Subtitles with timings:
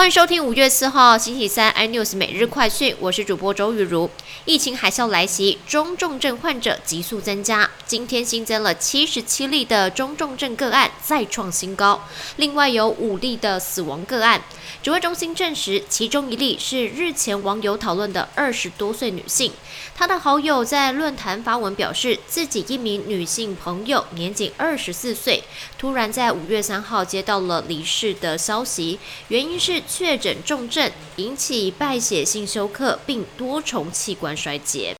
[0.00, 4.08] 欢迎收听五月四号星期三 iNews 每日快讯，我是主播周雨茹。
[4.46, 12.00] 疫情海啸来袭，中重症患者急速增加，今天新增了七十七例的中重症个案，再创新高。
[12.36, 14.40] 另外有五例的死亡个案，
[14.80, 19.50] 指挥中心证实，其中一例是日前网友讨论的二十多岁女性。
[19.96, 25.42] 她的好友在论坛发文表示，自己一名女性朋友年仅二十四岁，
[25.76, 29.82] 突然在五月三号接到了离世的消息，原因是。
[29.88, 34.99] 确诊重症，引起败血性休克，并多重器官衰竭。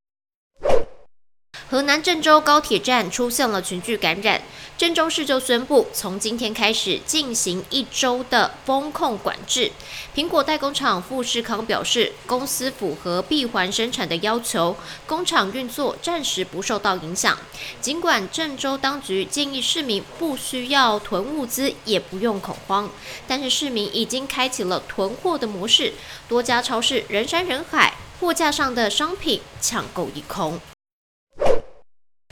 [1.71, 4.43] 河南郑州高铁站出现了群聚感染，
[4.77, 9.71] 郑州市就宣布从今天开始进行一周的风控管制。
[10.13, 17.39] 苹果代工厂富士康表示，公司符合闭环生产的要求，工厂运作暂时不受到影响。
[17.81, 22.91] 尽管郑州当局建议市民不需要囤物资，也不用恐慌，
[23.29, 25.93] 但是市民已经开启了囤货的模式，
[26.29, 30.61] 多家超市人山人海，货架上的商品抢购一空。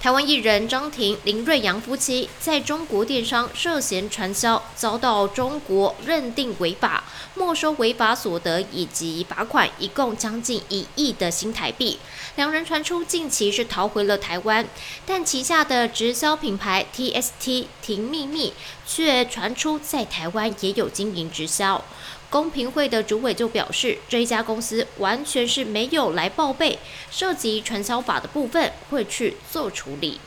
[0.01, 7.03] 台湾艺人张庭、林瑞阳夫妻在中国电商涉嫌传销，遭到中国认定违法，
[7.35, 11.99] 没收违法所得以及罚款，一共将近一亿的新台币。
[12.37, 14.65] 两人传出近期是逃回了台湾，
[15.05, 18.53] 但旗下的直销品牌 TST 婷秘密
[18.87, 21.85] 却传出在台湾也有经营直销。
[22.31, 26.79] 公平会的主委就表示，这家公司完全是没有来报备，
[27.11, 30.21] 涉及传销法的部分会去做处理。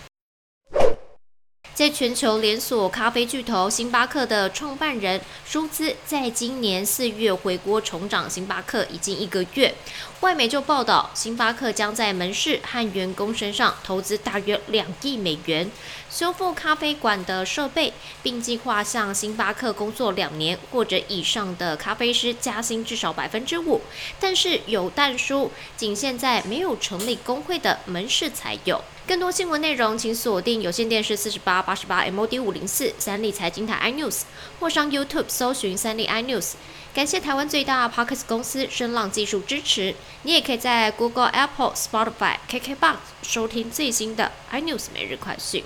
[1.73, 9.73] 在全球连锁咖啡巨头星巴克的创办人舒兹，在今年四月回国重掌星巴克已经一个月，
[10.19, 15.71] 外媒就报道，星巴克将在门市和员工身上投资大约两亿美元，
[16.09, 23.81] 修复咖啡馆的设备，并计划向星巴克工作两年或者以上的咖啡师加薪至少百分之五。
[24.19, 28.81] 但是有但书，仅限在没有成立工会的门市才有。
[29.07, 34.21] 更多新闻内容，请锁定有线电视四十八八十八 MOD 五零四三立财经台 iNews，
[34.59, 36.53] 或上 YouTube 搜寻三立 iNews。
[36.93, 39.95] 感谢台湾最大 Parkes 公司声浪技术支持。
[40.23, 45.63] 你也可以在 Google、Apple、Spotify、KKBox 收听最新的 iNews 每日快讯。